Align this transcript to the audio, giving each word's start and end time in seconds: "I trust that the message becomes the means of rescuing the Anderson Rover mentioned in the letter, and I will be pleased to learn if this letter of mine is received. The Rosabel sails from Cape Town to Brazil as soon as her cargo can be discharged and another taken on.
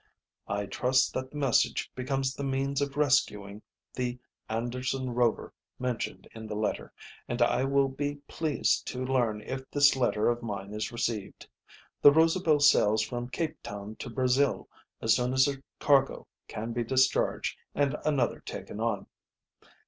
"I 0.47 0.65
trust 0.65 1.13
that 1.13 1.29
the 1.29 1.37
message 1.37 1.91
becomes 1.93 2.33
the 2.33 2.43
means 2.43 2.81
of 2.81 2.97
rescuing 2.97 3.61
the 3.93 4.17
Anderson 4.49 5.11
Rover 5.11 5.53
mentioned 5.77 6.27
in 6.33 6.47
the 6.47 6.55
letter, 6.55 6.91
and 7.27 7.39
I 7.39 7.65
will 7.65 7.87
be 7.87 8.15
pleased 8.27 8.87
to 8.87 9.05
learn 9.05 9.41
if 9.41 9.69
this 9.69 9.95
letter 9.95 10.27
of 10.29 10.41
mine 10.41 10.73
is 10.73 10.91
received. 10.91 11.47
The 12.01 12.09
Rosabel 12.11 12.59
sails 12.63 13.03
from 13.03 13.29
Cape 13.29 13.61
Town 13.61 13.95
to 13.97 14.09
Brazil 14.09 14.67
as 15.03 15.15
soon 15.15 15.33
as 15.33 15.45
her 15.45 15.61
cargo 15.79 16.25
can 16.47 16.73
be 16.73 16.83
discharged 16.83 17.55
and 17.75 17.95
another 18.03 18.39
taken 18.39 18.79
on. 18.79 19.05